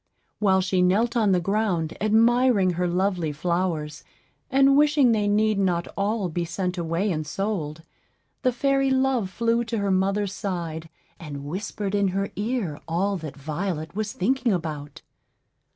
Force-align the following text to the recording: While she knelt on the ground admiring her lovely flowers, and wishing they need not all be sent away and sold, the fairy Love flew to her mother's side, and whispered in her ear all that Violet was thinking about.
While 0.39 0.61
she 0.61 0.81
knelt 0.81 1.15
on 1.15 1.31
the 1.31 1.39
ground 1.39 1.95
admiring 2.01 2.71
her 2.71 2.87
lovely 2.87 3.31
flowers, 3.31 4.03
and 4.49 4.75
wishing 4.75 5.11
they 5.11 5.27
need 5.27 5.59
not 5.59 5.87
all 5.95 6.27
be 6.27 6.43
sent 6.43 6.75
away 6.75 7.11
and 7.11 7.23
sold, 7.23 7.83
the 8.41 8.51
fairy 8.51 8.89
Love 8.89 9.29
flew 9.29 9.63
to 9.65 9.77
her 9.77 9.91
mother's 9.91 10.33
side, 10.33 10.89
and 11.19 11.45
whispered 11.45 11.93
in 11.93 12.07
her 12.07 12.31
ear 12.35 12.79
all 12.87 13.15
that 13.17 13.37
Violet 13.37 13.95
was 13.95 14.11
thinking 14.11 14.51
about. 14.51 15.03